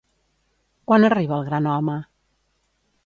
[0.91, 1.99] Quan arriba el gran home?